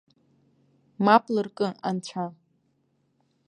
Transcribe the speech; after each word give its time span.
Мап 1.05 1.23
лыркы, 1.33 1.67
анцәа! 1.87 2.25